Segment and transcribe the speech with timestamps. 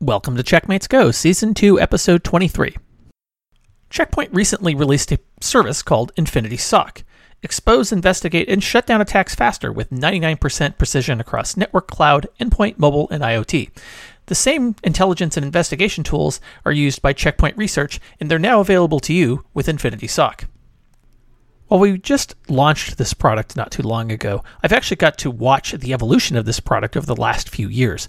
[0.00, 2.76] Welcome to Checkmates Go, Season 2, Episode 23.
[3.90, 7.02] Checkpoint recently released a service called Infinity SOC.
[7.42, 13.08] Expose, investigate, and shut down attacks faster with 99% precision across network, cloud, endpoint, mobile,
[13.10, 13.70] and IoT.
[14.26, 19.00] The same intelligence and investigation tools are used by Checkpoint Research, and they're now available
[19.00, 20.44] to you with Infinity SOC.
[21.66, 25.72] While we just launched this product not too long ago, I've actually got to watch
[25.72, 28.08] the evolution of this product over the last few years.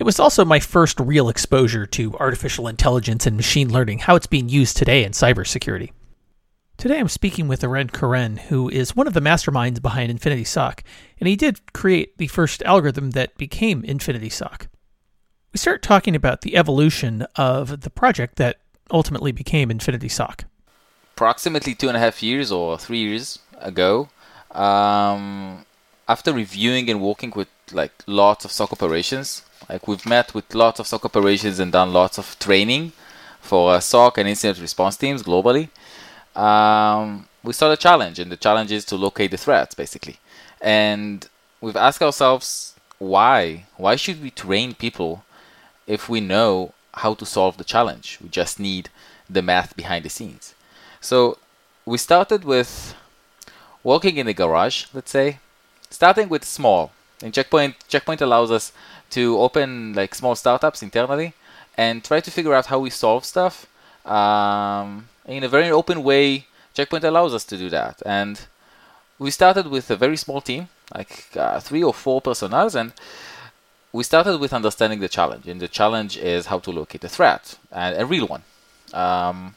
[0.00, 4.26] It was also my first real exposure to artificial intelligence and machine learning, how it's
[4.26, 5.90] being used today in cybersecurity.
[6.78, 10.82] Today I'm speaking with Oren Koren, who is one of the masterminds behind Infinity SOC,
[11.20, 14.68] and he did create the first algorithm that became Infinity SOC.
[15.52, 18.56] We start talking about the evolution of the project that
[18.90, 20.46] ultimately became Infinity SOC.
[21.12, 24.08] Approximately two and a half years or three years ago,
[24.52, 25.66] um,
[26.08, 30.80] after reviewing and working with like lots of SOC operations, like we've met with lots
[30.80, 32.92] of SOC operations and done lots of training
[33.40, 35.68] for uh, SOC and incident response teams globally.
[36.36, 40.18] Um, we saw the challenge, and the challenge is to locate the threats, basically.
[40.60, 41.28] And
[41.60, 43.66] we've asked ourselves, why?
[43.76, 45.24] Why should we train people
[45.86, 48.18] if we know how to solve the challenge?
[48.22, 48.90] We just need
[49.28, 50.54] the math behind the scenes.
[51.00, 51.38] So
[51.86, 52.94] we started with
[53.82, 55.38] working in the garage, let's say,
[55.88, 56.92] starting with small.
[57.22, 58.72] And Checkpoint Checkpoint allows us
[59.10, 61.34] to open like small startups internally
[61.76, 63.66] and try to figure out how we solve stuff
[64.06, 66.46] um, in a very open way.
[66.74, 68.46] Checkpoint allows us to do that, and
[69.18, 72.92] we started with a very small team, like uh, three or four personnel, and
[73.92, 75.48] we started with understanding the challenge.
[75.48, 78.44] And the challenge is how to locate a threat, and a real one.
[78.94, 79.56] Um,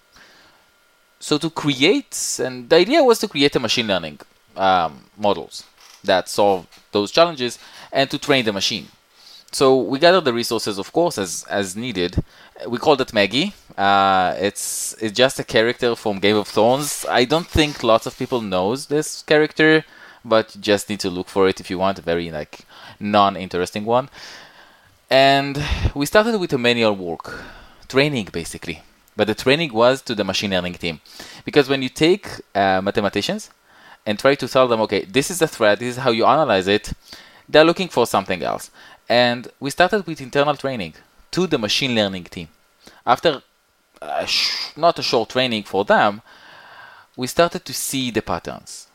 [1.20, 4.20] so to create, and the idea was to create a machine learning
[4.58, 5.64] um, models
[6.04, 7.60] that solve those challenges
[7.92, 8.88] and to train the machine.
[9.52, 12.24] So we gather the resources, of course, as as needed.
[12.68, 13.54] We called it Maggie.
[13.78, 17.06] Uh, it's it's just a character from Game of Thrones.
[17.08, 19.86] I don't think lots of people knows this character,
[20.26, 22.66] but you just need to look for it if you want a very like
[23.00, 24.10] non-interesting one.
[25.10, 27.26] And we started with a manual work
[27.88, 28.82] training basically,
[29.16, 31.00] but the training was to the machine learning team,
[31.46, 32.26] because when you take
[32.56, 33.52] uh, mathematicians
[34.06, 36.68] and try to tell them, okay, this is the threat, this is how you analyze
[36.68, 36.94] it,
[37.48, 38.72] they're looking for something else.
[39.10, 40.94] And we started with internal training
[41.32, 42.50] to the machine learning team.
[43.06, 43.42] After
[44.02, 46.22] a sh- not a short training for them,
[47.16, 48.88] we started to see the patterns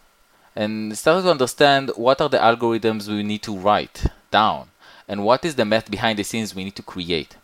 [0.56, 4.68] and started to understand what are the algorithms we need to write down
[5.06, 7.36] and what is the math behind the scenes we need to create.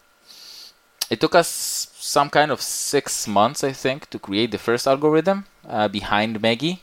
[1.11, 1.49] It took us
[1.95, 6.83] some kind of six months, I think, to create the first algorithm uh, behind Maggie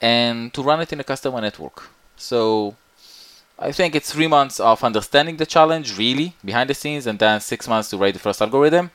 [0.00, 1.88] and to run it in a customer network.
[2.16, 2.76] So
[3.58, 7.40] I think it's three months of understanding the challenge really behind the scenes, and then
[7.40, 8.90] six months to write the first algorithm.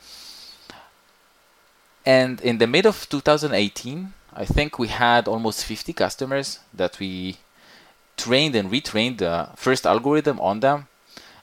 [2.06, 7.38] And in the mid of 2018, I think we had almost 50 customers that we
[8.18, 10.88] trained and retrained the first algorithm on them,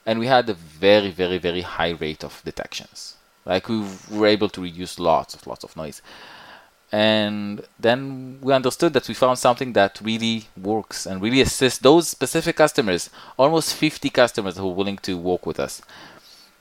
[0.06, 3.16] and we had a very, very, very high rate of detections.
[3.44, 6.02] Like we were able to reduce lots of lots of noise
[6.92, 12.08] and then we understood that we found something that really works and really assists those
[12.08, 15.80] specific customers almost 50 customers who are willing to work with us.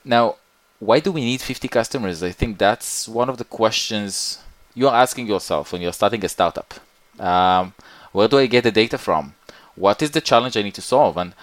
[0.04, 0.36] Now
[0.78, 2.22] why do we need 50 customers?
[2.22, 4.38] I think that's one of the questions
[4.74, 6.74] you're asking yourself when you're starting a startup.
[7.18, 7.74] Um,
[8.12, 9.34] where do i get the data from?
[9.74, 11.16] What is the challenge i need to solve?
[11.16, 11.34] And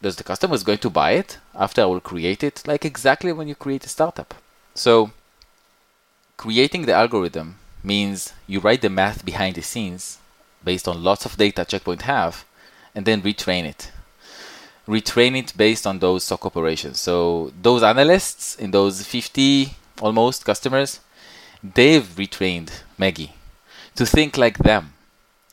[0.00, 2.62] does the customer is going to buy it after i will create it?
[2.66, 4.34] Like exactly when you create a startup.
[4.74, 5.12] So
[6.36, 10.18] creating the algorithm means you write the math behind the scenes
[10.64, 12.44] based on lots of data Checkpoint have,
[12.94, 13.92] and then retrain it.
[14.88, 17.00] Retrain it based on those SOC operations.
[17.00, 21.00] So those analysts in those 50 almost customers,
[21.62, 23.34] they've retrained Maggie
[23.96, 24.92] to think like them,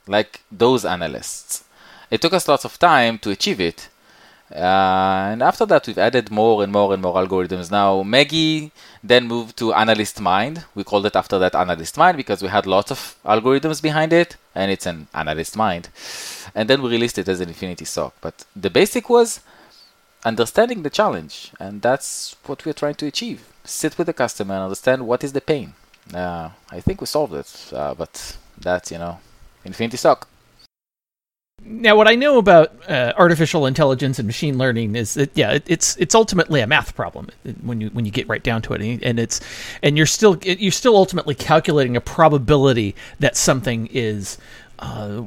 [0.07, 1.63] like those analysts.
[2.09, 3.87] It took us lots of time to achieve it,
[4.53, 7.71] uh, and after that, we've added more and more and more algorithms.
[7.71, 8.71] Now, Maggie
[9.03, 10.65] then moved to Analyst Mind.
[10.75, 14.35] We called it after that Analyst Mind because we had lots of algorithms behind it,
[14.53, 15.89] and it's an Analyst Mind.
[16.53, 18.13] And then we released it as an Infinity SOC.
[18.19, 19.39] But the basic was
[20.25, 23.47] understanding the challenge, and that's what we're trying to achieve.
[23.63, 25.73] Sit with the customer and understand what is the pain.
[26.13, 29.19] Uh, I think we solved it, uh, but that's, you know,
[29.63, 30.27] Infinity SOC.
[31.63, 35.63] Now, what I know about uh, artificial intelligence and machine learning is that yeah, it,
[35.67, 37.29] it's it's ultimately a math problem
[37.61, 39.39] when you when you get right down to it, and it's
[39.83, 44.37] and you're still you're still ultimately calculating a probability that something is
[44.81, 45.23] uh,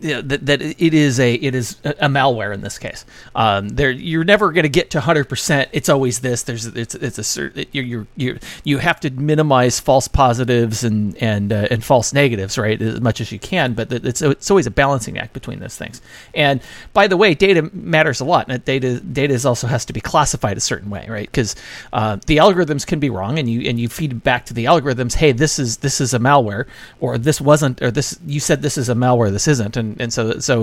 [0.00, 3.04] that, that it is a it is a, malware in this case.
[3.34, 5.28] Um, there, you're never going to get to 100.
[5.28, 6.44] percent It's always this.
[6.44, 11.52] There's it's it's a certain you you you have to minimize false positives and and
[11.52, 13.74] uh, and false negatives, right, as much as you can.
[13.74, 16.00] But it's it's always a balancing act between those things.
[16.32, 16.60] And
[16.92, 18.48] by the way, data matters a lot.
[18.48, 21.26] And data data is also has to be classified a certain way, right?
[21.26, 21.56] Because
[21.92, 25.14] uh, the algorithms can be wrong, and you and you feed back to the algorithms,
[25.14, 26.66] hey, this is this is a malware,
[27.00, 30.12] or this wasn't, or this you said this is a malware, this isn't, and and
[30.12, 30.62] so so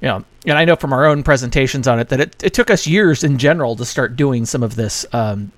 [0.00, 2.70] you know, and I know from our own presentations on it that it, it took
[2.70, 5.04] us years in general to start doing some of this.
[5.12, 5.52] Um,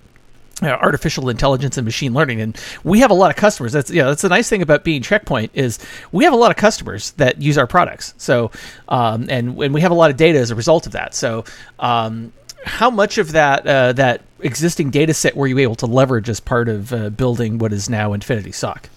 [0.63, 3.73] you know, artificial intelligence and machine learning, and we have a lot of customers.
[3.73, 5.81] That's yeah, that's the nice thing about being Checkpoint is
[6.13, 8.15] we have a lot of customers that use our products.
[8.19, 8.53] So,
[8.89, 11.13] um, and and we have a lot of data as a result of that.
[11.13, 11.45] So,
[11.81, 12.33] um,
[12.65, 16.41] how much of that uh, that existing data set were you able to leverage as
[16.41, 18.89] part of uh, building what is now Infinity SOC?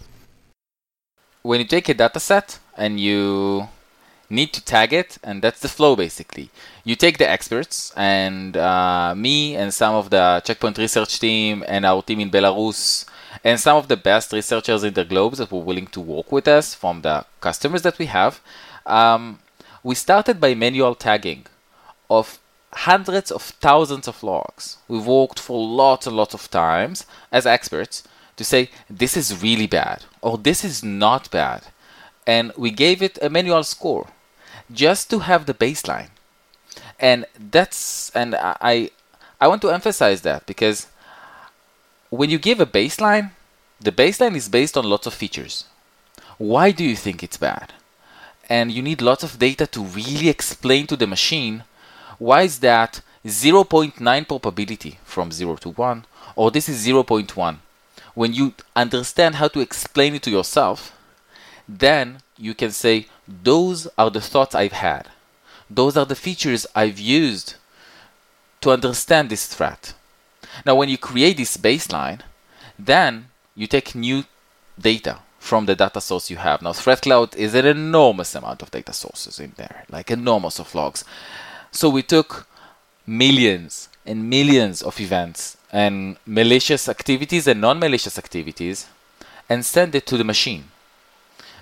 [1.41, 3.67] When you take a data set and you
[4.29, 6.49] need to tag it, and that's the flow basically.
[6.83, 11.85] You take the experts, and uh, me and some of the Checkpoint research team and
[11.85, 13.05] our team in Belarus,
[13.43, 16.47] and some of the best researchers in the globe that were willing to work with
[16.47, 18.41] us from the customers that we have.
[18.85, 19.39] Um,
[19.83, 21.45] we started by manual tagging
[22.09, 22.39] of
[22.73, 24.77] hundreds of thousands of logs.
[24.87, 28.03] We've worked for lots and lots of times as experts
[28.35, 31.63] to say this is really bad or this is not bad.
[32.27, 34.07] And we gave it a manual score
[34.71, 36.09] just to have the baseline.
[36.99, 38.91] And that's and I
[39.39, 40.87] I want to emphasize that because
[42.09, 43.31] when you give a baseline,
[43.79, 45.65] the baseline is based on lots of features.
[46.37, 47.73] Why do you think it's bad?
[48.49, 51.63] And you need lots of data to really explain to the machine
[52.17, 57.57] why is that 0.9 probability from 0 to 1 or this is 0.1
[58.15, 60.96] when you understand how to explain it to yourself
[61.67, 65.09] then you can say those are the thoughts i've had.
[65.69, 67.55] Those are the features i've used
[68.61, 69.93] to understand this threat.
[70.65, 72.21] Now when you create this baseline
[72.79, 74.23] then you take new
[74.79, 76.61] data from the data source you have.
[76.61, 80.73] Now threat cloud is an enormous amount of data sources in there like enormous of
[80.73, 81.03] logs.
[81.71, 82.47] So we took
[83.05, 88.87] millions and millions of events and malicious activities and non-malicious activities
[89.49, 90.65] and sent it to the machine.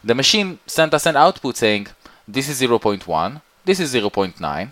[0.05, 1.87] The machine sent us an output saying,
[2.27, 4.69] this is 0.1, this is 0.9,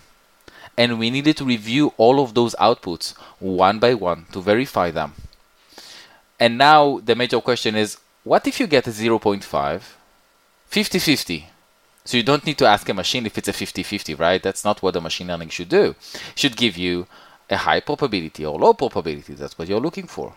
[0.78, 5.14] and we needed to review all of those outputs one by one to verify them.
[6.38, 9.82] And now the major question is, what if you get a 0.5,
[10.70, 11.44] 50-50?
[12.04, 14.40] So you don't need to ask a machine if it's a 50-50, right?
[14.40, 15.96] That's not what the machine learning should do.
[16.14, 17.08] It should give you
[17.50, 19.34] a high probability or low probability.
[19.34, 20.34] That's what you're looking for.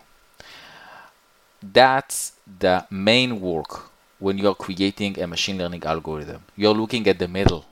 [1.62, 6.42] That's the main work when you're creating a machine learning algorithm.
[6.56, 7.64] You're looking at the middle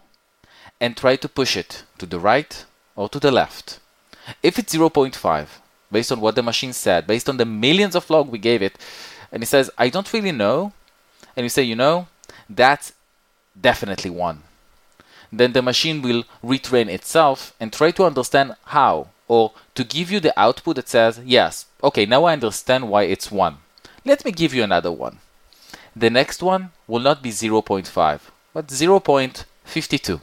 [0.81, 2.65] and try to push it to the right
[2.95, 3.79] or to the left.
[4.43, 5.47] If it's 0.5,
[5.91, 8.79] based on what the machine said, based on the millions of log we gave it,
[9.33, 10.73] and it says, I don't really know,
[11.37, 12.09] and you say, you know,
[12.49, 12.93] that's
[13.61, 14.43] definitely one.
[15.33, 20.21] Then the machine will retrain itself and try to understand how, or to give you
[20.21, 23.57] the output that says, yes, okay, now I understand why it's one.
[24.05, 25.19] Let me give you another one.
[25.97, 28.21] The next one will not be 0.5,
[28.53, 30.21] but 0.52.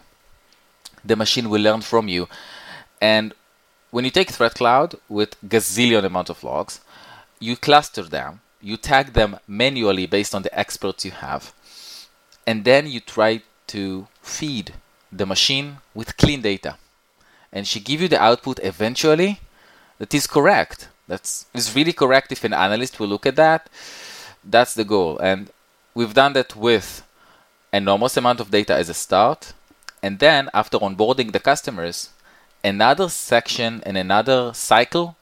[1.03, 2.29] The machine will learn from you.
[3.01, 3.33] And
[3.91, 6.79] when you take Threat Cloud with gazillion amount of logs,
[7.39, 11.53] you cluster them, you tag them manually based on the experts you have
[12.45, 14.73] and then you try to feed
[15.11, 16.77] the machine with clean data.
[17.51, 19.39] And she give you the output eventually.
[19.99, 20.89] That is correct.
[21.07, 23.69] That's is really correct if an analyst will look at that.
[24.43, 25.19] That's the goal.
[25.19, 25.49] And
[25.93, 27.05] we've done that with
[27.71, 29.53] enormous amount of data as a start
[30.01, 32.09] and then after onboarding the customers
[32.63, 35.15] another section and another cycle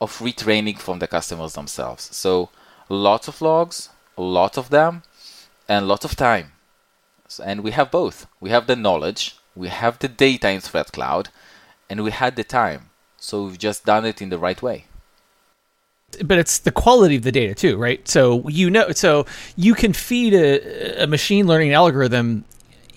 [0.00, 2.50] of retraining from the customers themselves so
[2.88, 5.02] lots of logs a lot of them
[5.68, 6.52] and lots of time.
[7.42, 8.26] And we have both.
[8.40, 11.30] We have the knowledge, we have the data in Threat Cloud,
[11.88, 12.90] and we had the time.
[13.16, 14.86] So we've just done it in the right way.
[16.24, 18.06] But it's the quality of the data too, right?
[18.06, 19.26] So you know, so
[19.56, 22.44] you can feed a, a machine learning algorithm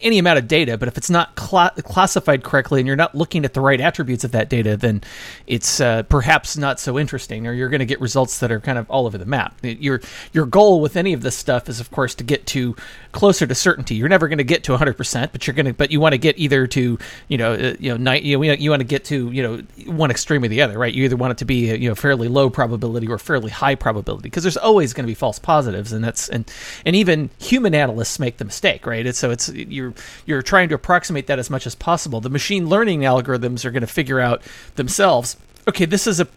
[0.01, 3.45] any amount of data, but if it's not cla classified correctly and you're not looking
[3.45, 5.01] at the right attributes of that data, then
[5.47, 8.77] it's uh, perhaps not so interesting, or you're going to get results that are kind
[8.77, 9.55] of all over the map.
[9.61, 10.01] Your
[10.33, 12.75] your goal with any of this stuff is, of course, to get to
[13.11, 13.95] closer to certainty.
[13.95, 16.13] You're never going to get to 100, percent but you're going to, but you want
[16.13, 16.97] to get either to
[17.27, 19.57] you know uh, you know night you, know, you want to get to you know
[19.91, 20.93] one extreme or the other, right?
[20.93, 24.29] You either want it to be you know fairly low probability or fairly high probability
[24.29, 26.51] because there's always going to be false positives, and that's and
[26.85, 29.05] and even human analysts make the mistake, right?
[29.05, 29.49] It's, so it's
[29.85, 29.93] you're
[30.25, 32.21] you're trying to approximate that as much as possible.
[32.21, 34.41] The machine learning algorithms are going to figure out
[34.75, 35.37] themselves.
[35.67, 36.27] Okay, this is a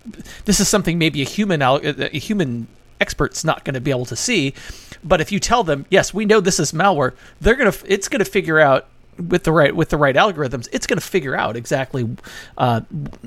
[0.45, 2.67] this is something maybe a human a human
[3.01, 4.55] expert's not going to be able to see,
[5.05, 8.19] but if you tell them, yes, we know this is malware, they're gonna it's going
[8.21, 8.87] to figure out
[9.19, 12.09] with the right with the right algorithms, it's going to figure out exactly,
[12.57, 12.81] uh,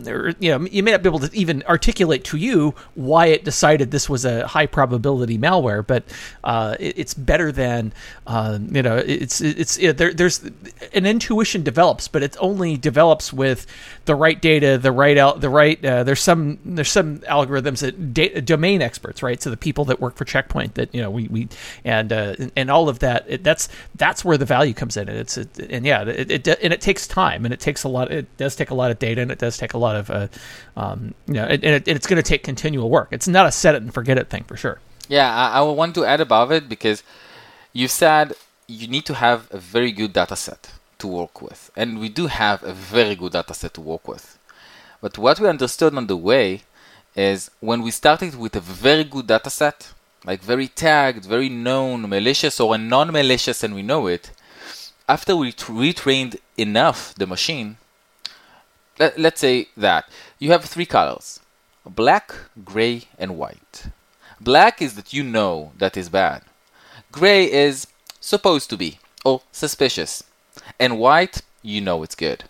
[0.08, 3.44] or, you know, you may not be able to even articulate to you why it
[3.44, 6.04] decided this was a high probability malware, but
[6.44, 7.94] uh, it, it's better than,
[8.28, 10.44] uh, you know, it's it's it, there, there's
[10.94, 13.66] an intuition develops, but it only develops with
[14.06, 15.84] the right data, the right out, the right.
[15.84, 19.42] Uh, there's some there's some algorithms that da- domain experts, right?
[19.42, 21.48] So the people that work for Checkpoint that you know we we
[21.84, 23.26] and uh, and all of that.
[23.28, 25.10] It, that's that's where the value comes in.
[25.10, 28.12] It's it, and yeah, it, it, and it takes time, and it takes a lot.
[28.12, 30.28] It does take a lot of data, and it does take a lot of, uh,
[30.78, 33.10] um, you know, and, it, it's going to take continual work.
[33.12, 34.80] It's not a set it and forget it thing for sure.
[35.08, 37.02] Yeah, I, I want to add above it because
[37.74, 38.34] you said
[38.68, 42.28] you need to have a very good data set to work with, and we do
[42.28, 44.38] have a very good data set to work with.
[45.02, 46.62] But what we understood on the way
[47.16, 52.08] is when we started with a very good data set, like very tagged, very known,
[52.08, 54.30] malicious or a non-malicious, and we know it,
[55.12, 57.76] after we retrained enough the machine,
[58.98, 61.42] let, let's say that you have three colors
[61.86, 63.88] black, gray, and white.
[64.40, 66.44] Black is that you know that is bad.
[67.12, 67.88] Gray is
[68.22, 70.24] supposed to be or suspicious.
[70.80, 72.46] And white, you know it's good.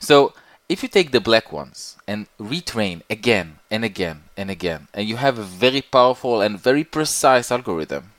[0.00, 0.34] So
[0.68, 5.16] if you take the black ones and retrain again and again and again, and you
[5.18, 8.10] have a very powerful and very precise algorithm,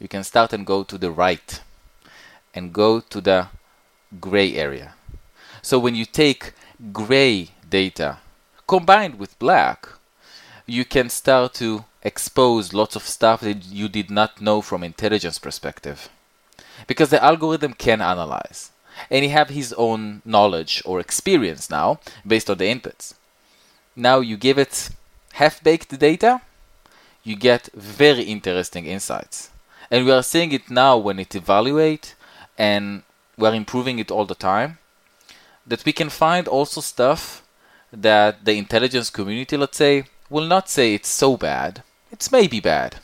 [0.00, 1.60] you can start and go to the right
[2.54, 3.48] and go to the
[4.20, 4.94] gray area.
[5.62, 6.52] So when you take
[6.92, 8.18] gray data
[8.66, 9.88] combined with black,
[10.66, 15.38] you can start to expose lots of stuff that you did not know from intelligence
[15.38, 16.08] perspective.
[16.86, 18.70] Because the algorithm can analyze.
[19.10, 23.14] And he have his own knowledge or experience now based on the inputs.
[23.96, 24.90] Now you give it
[25.34, 26.42] half-baked data,
[27.22, 29.50] you get very interesting insights.
[29.90, 32.14] And we are seeing it now when it evaluate
[32.58, 33.02] and
[33.36, 34.78] we're improving it all the time,
[35.66, 37.42] that we can find also stuff
[37.92, 41.82] that the intelligence community, let's say, will not say it's so bad.
[42.10, 42.96] It's maybe bad.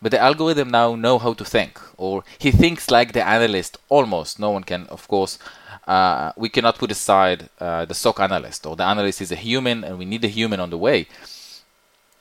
[0.00, 4.38] But the algorithm now know how to think, or he thinks like the analyst almost.
[4.38, 5.38] No one can, of course,
[5.86, 9.84] uh, we cannot put aside uh, the SOC analyst, or the analyst is a human
[9.84, 11.08] and we need a human on the way.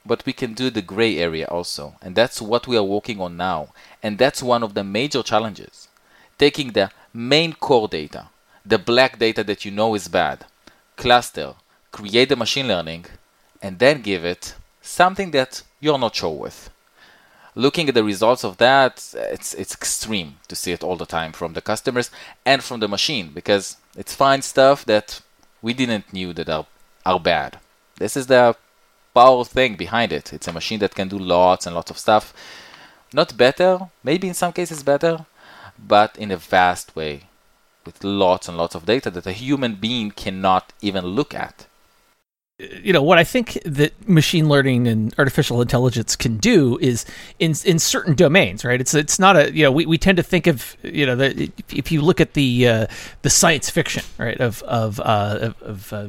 [0.06, 3.38] But we can do the gray area also, and that's what we are working on
[3.38, 3.70] now.
[4.02, 5.88] And that's one of the major challenges
[6.38, 8.28] taking the main core data,
[8.66, 10.46] the black data that you know is bad,
[10.96, 11.54] cluster,
[11.92, 13.06] create the machine learning,
[13.62, 16.70] and then give it something that you're not sure with.
[17.56, 21.32] Looking at the results of that, it's it's extreme to see it all the time
[21.34, 22.10] from the customers
[22.46, 25.22] and from the machine because it's fine stuff that
[25.62, 26.66] we didn't knew that are
[27.06, 27.60] are bad.
[27.98, 28.56] This is the
[29.13, 30.34] power thing behind it.
[30.34, 32.34] It's a machine that can do lots and lots of stuff.
[33.13, 35.25] Not better, maybe in some cases better,
[35.77, 37.24] but in a vast way
[37.86, 41.68] with lots and lots of data that a human being cannot even look at
[42.60, 47.03] you know what I think that machine learning and artificial intelligence can do is
[47.39, 48.80] in in certain domains, right?
[48.80, 51.51] It's it's not a you know we, we tend to think of you know the,
[51.70, 52.88] if you look at the uh,
[53.24, 56.08] the science fiction right of of uh, of, of uh,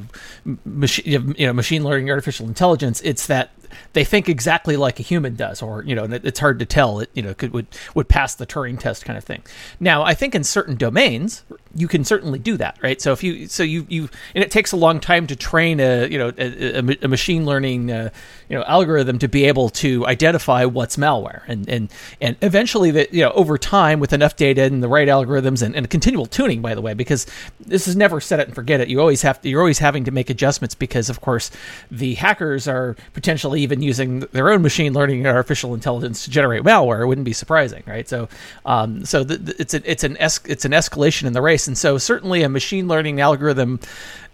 [0.64, 3.50] machine you know machine learning artificial intelligence, it's that
[3.92, 7.00] they think exactly like a human does, or you know, it's hard to tell.
[7.00, 9.42] It you know could would would pass the Turing test kind of thing.
[9.80, 11.44] Now, I think in certain domains
[11.76, 13.00] you can certainly do that, right?
[13.00, 16.06] So if you so you you and it takes a long time to train a
[16.06, 18.10] you know a, a, a machine learning uh,
[18.48, 21.90] you know algorithm to be able to identify what's malware, and and
[22.20, 25.74] and eventually that you know over time with enough data and the right algorithms and,
[25.74, 27.26] and continual tuning, by the way, because
[27.60, 28.88] this is never set it and forget it.
[28.88, 31.50] You always have to, you're always having to make adjustments because of course
[31.90, 36.62] the hackers are potentially even using their own machine learning and artificial intelligence to generate
[36.62, 37.02] malware.
[37.02, 38.08] It wouldn't be surprising, right?
[38.08, 38.28] So,
[38.64, 41.66] um, so the, the, it's a, it's an es- it's an escalation in the race.
[41.66, 43.80] And so certainly a machine learning algorithm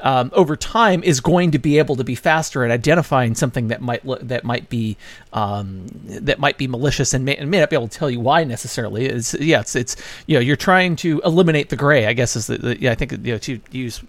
[0.00, 3.80] um, over time is going to be able to be faster at identifying something that
[3.80, 4.96] might look, that might be
[5.32, 8.20] um, that might be malicious and may, and may, not be able to tell you
[8.20, 9.06] why necessarily.
[9.06, 9.96] It's yeah, it's it's
[10.26, 12.06] you know you're trying to eliminate the gray.
[12.06, 14.02] I guess is the, the yeah I think you know to use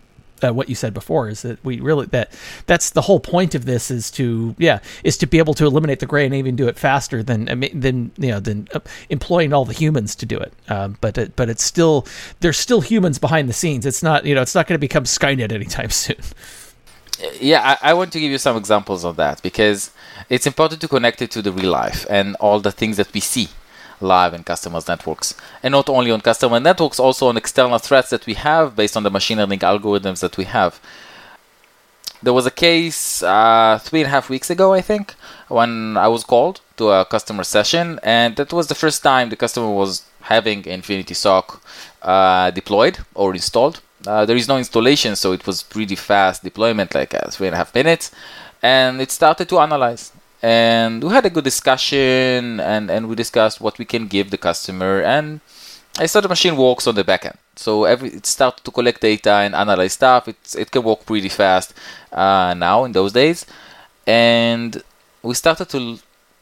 [0.44, 2.32] uh, what you said before is that we really that
[2.66, 6.00] that's the whole point of this is to yeah is to be able to eliminate
[6.00, 8.80] the gray and even do it faster than than you know than uh,
[9.10, 10.54] employing all the humans to do it.
[10.70, 12.06] Um, but it, but it's still
[12.40, 13.86] there's still humans behind the scenes.
[13.86, 16.18] It's not you know it's not going to become Skynet anytime soon.
[17.40, 19.92] Yeah, I, I want to give you some examples of that because
[20.30, 23.20] it's important to connect it to the real life and all the things that we
[23.20, 23.50] see
[24.02, 25.36] live in customers' networks.
[25.64, 29.04] And not only on customer networks, also on external threats that we have based on
[29.04, 30.80] the machine learning algorithms that we have.
[32.24, 35.16] There was a case uh, three and a half weeks ago, I think,
[35.48, 39.36] when I was called to a customer session, and that was the first time the
[39.36, 41.62] customer was having Infinity SOC
[42.04, 43.82] uh, deployed or installed.
[44.06, 47.56] Uh, there is no installation, so it was pretty fast deployment, like uh, three and
[47.56, 48.12] a half minutes,
[48.62, 53.62] and it started to analyze and we had a good discussion and, and we discussed
[53.62, 55.42] what we can give the customer and
[56.00, 57.36] I saw the machine works on the backend.
[57.56, 60.28] So every it started to collect data and analyze stuff.
[60.28, 61.74] It's, it can work pretty fast
[62.12, 63.46] uh, now in those days.
[64.08, 64.82] And
[65.22, 66.00] we started to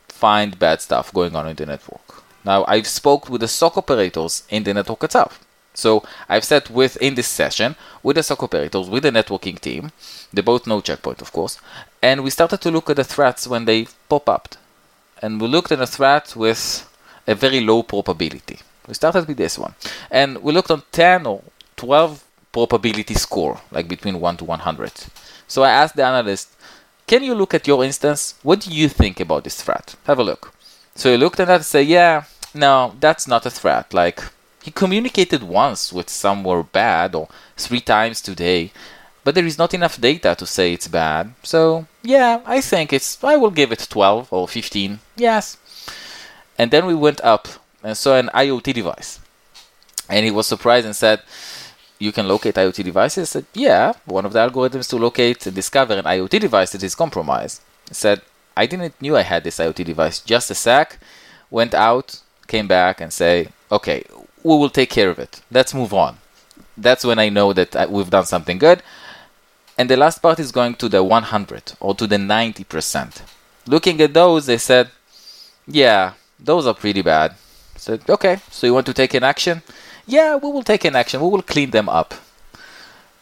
[0.08, 2.24] find bad stuff going on in the network.
[2.46, 5.44] Now I've spoke with the SOC operators in the network itself.
[5.80, 9.92] So I've sat with in this session with the SOC operators, with the networking team.
[10.34, 11.60] They both know checkpoint, of course.
[12.02, 14.56] And we started to look at the threats when they pop up.
[15.22, 16.86] And we looked at a threat with
[17.28, 18.60] a very low probability.
[18.88, 19.74] We started with this one.
[20.10, 21.44] And we looked on 10 or
[21.76, 24.92] 12 probability score, like between 1 to 100.
[25.48, 26.50] So I asked the analyst,
[27.08, 28.36] can you look at your instance?
[28.44, 29.96] What do you think about this threat?
[30.06, 30.54] Have a look.
[30.96, 33.94] So he looked at that and said, yeah, no, that's not a threat.
[33.94, 34.22] Like,
[34.70, 38.72] he communicated once with some were bad or three times today,
[39.24, 41.34] but there is not enough data to say it's bad.
[41.42, 45.00] So, yeah, I think it's, I will give it 12 or 15.
[45.16, 45.58] Yes.
[46.56, 47.48] And then we went up
[47.84, 49.20] and saw an IoT device.
[50.08, 51.24] And he was surprised and said,
[51.98, 53.30] you can locate IoT devices?
[53.30, 56.84] I said, yeah, one of the algorithms to locate and discover an IoT device that
[56.84, 57.62] is compromised.
[57.90, 58.22] I said,
[58.56, 60.20] I didn't knew I had this IoT device.
[60.20, 61.00] Just a sec,
[61.50, 64.04] went out, came back and say, okay,
[64.44, 65.42] we will take care of it.
[65.52, 66.18] Let's move on.
[66.78, 68.82] That's when I know that uh, we've done something good.
[69.78, 73.22] And the last part is going to the 100 or to the 90%.
[73.68, 74.90] Looking at those, they said,
[75.68, 77.32] yeah, those are pretty bad.
[77.76, 79.62] I said, okay, so you want to take an action?
[80.06, 81.22] Yeah, we will take an action.
[81.22, 82.14] We will clean them up.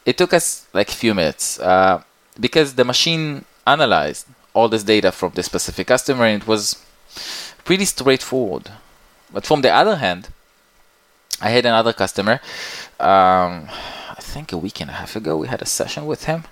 [0.05, 2.01] It took us like a few minutes uh,
[2.39, 6.83] because the machine analyzed all this data from the specific customer and it was
[7.65, 8.71] pretty straightforward.
[9.31, 10.29] But from the other hand,
[11.41, 12.39] I had another customer.
[12.99, 13.69] Um,
[14.09, 16.45] I think a week and a half ago, we had a session with him,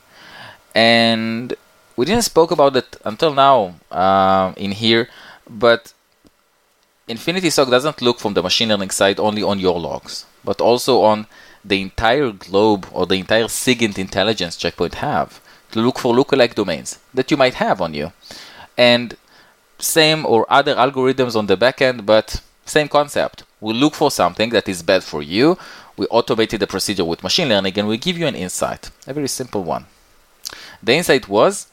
[0.76, 1.54] and
[1.96, 5.10] we didn't spoke about it until now um, in here.
[5.50, 5.94] But
[7.08, 11.02] Infinity SOC doesn't look from the machine learning side only on your logs, but also
[11.02, 11.28] on
[11.64, 17.00] the entire globe or the entire SIGINT intelligence checkpoint have to look for lookalike domains
[17.14, 18.12] that you might have on you,
[18.78, 19.18] and
[19.80, 24.70] same or other algorithms on the backend, but same concept we look for something that
[24.70, 25.58] is bad for you.
[25.98, 29.28] We automated the procedure with machine learning and we give you an insight, a very
[29.28, 29.88] simple one.
[30.84, 31.66] The insight was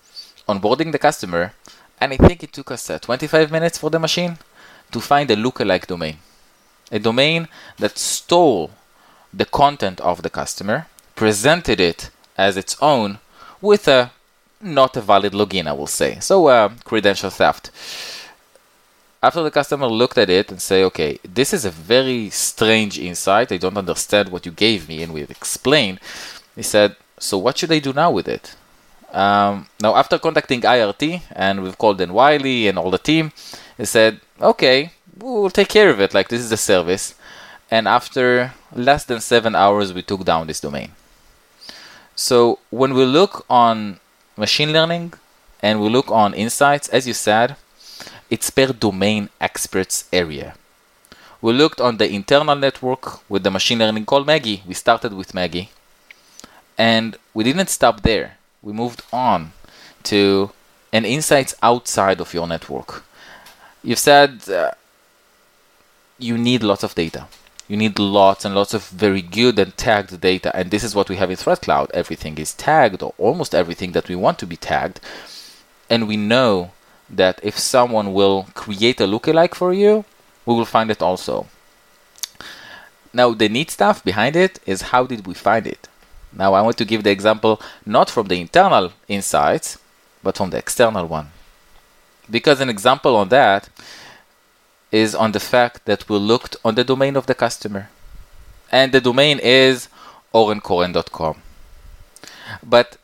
[0.49, 1.53] onboarding the customer,
[2.01, 4.39] and I think it took us uh, 25 minutes for the machine
[4.91, 6.17] to find a lookalike domain.
[6.91, 8.71] A domain that stole
[9.31, 13.19] the content of the customer, presented it as its own
[13.61, 14.13] with a
[14.63, 16.21] not a valid login, I will say.
[16.21, 17.71] So, uh, credential theft
[19.23, 23.53] after the customer looked at it and say, okay, this is a very strange insight.
[23.53, 26.01] I don't understand what you gave me, and we've explained.
[26.57, 28.57] He said, so what should I do now with it?
[29.13, 33.31] Um, now, after contacting IRT and we've called in Wiley and all the team,
[33.77, 36.15] he said, okay, we'll take care of it.
[36.15, 37.15] Like this is a service.
[37.71, 40.93] And after less than seven hours, we took down this domain.
[42.17, 44.01] So when we look on
[44.37, 45.15] machine learning
[45.61, 47.57] and we look on insights, as you said,
[48.33, 50.55] it's per domain experts area.
[51.43, 54.63] We looked on the internal network with the machine learning called Maggie.
[54.67, 55.69] We started with Maggie.
[56.79, 58.39] And we didn't stop there.
[58.63, 59.53] We moved on
[60.05, 60.51] to
[60.95, 63.05] an insights outside of your network.
[63.85, 64.71] You've said uh,
[66.19, 67.27] you need lots of data.
[67.69, 70.57] You need lots and lots of very good and tagged data.
[70.57, 71.91] And this is what we have in Threat Cloud.
[71.93, 75.01] Everything is tagged, or almost everything that we want to be tagged.
[75.91, 76.71] And we know
[77.13, 80.05] that if someone will create a lookalike for you,
[80.47, 81.47] we will find it also.
[83.13, 85.89] Now, the neat stuff behind it is how did we find it?
[86.33, 89.79] Now, I want to give the example not from the internal insights,
[90.23, 91.31] but from the external one.
[92.31, 93.69] Because an example on that
[94.91, 97.91] is on the fact that we looked on the domain of the customer.
[98.71, 99.89] And the domain is
[100.33, 101.43] orenkoren.com.
[102.63, 102.97] But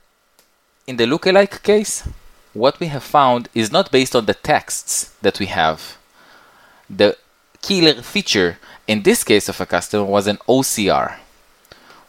[0.87, 2.09] in the lookalike case,
[2.59, 5.97] what we have found is not based on the texts that we have.
[6.91, 7.17] The
[7.63, 11.17] killer feature in this case of a customer was an OCR.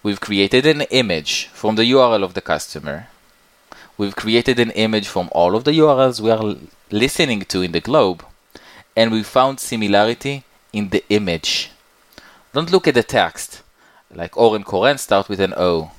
[0.02, 3.08] We've created an image from the URL of the customer.
[3.98, 6.56] We've created an image from all of the URLs we are
[6.90, 8.26] listening to in the globe,
[8.96, 11.72] and we found similarity in the image.
[12.54, 13.62] Don't look at the text,
[14.14, 15.92] like Oren Koren start with an O.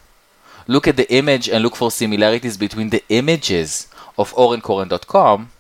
[0.66, 5.50] Look at the image and look for similarities between the images of orenkoren.com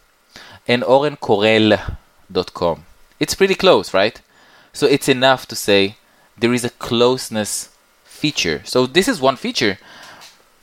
[0.66, 2.84] and orenkorel.com.
[3.18, 4.20] It's pretty close, right?
[4.72, 5.96] So it's enough to say
[6.38, 7.70] there is a closeness
[8.04, 8.62] feature.
[8.64, 9.78] So this is one feature,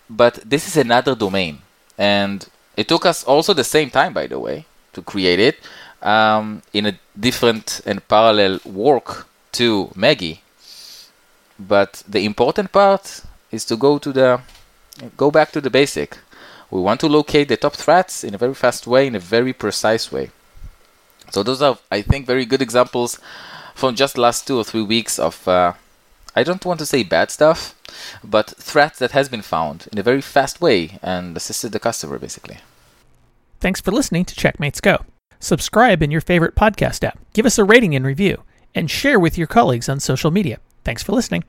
[0.09, 1.59] but this is another domain.
[1.97, 5.59] And it took us also the same time, by the way, to create it
[6.01, 10.41] um, in a different and parallel work to Maggie.
[11.59, 13.21] But the important part
[13.51, 14.41] is to go to the
[15.15, 16.17] go back to the basic.
[16.69, 19.53] We want to locate the top threats in a very fast way, in a very
[19.53, 20.31] precise way.
[21.31, 23.19] So those are, I think, very good examples
[23.75, 25.73] from just last two or three weeks of, uh,
[26.35, 27.75] I don't want to say bad stuff,
[28.23, 32.17] but threats that has been found in a very fast way and assisted the customer
[32.17, 32.57] basically.
[33.59, 35.05] Thanks for listening to Checkmates Go.
[35.39, 39.37] Subscribe in your favorite podcast app, give us a rating and review, and share with
[39.37, 40.59] your colleagues on social media.
[40.83, 41.43] Thanks for listening.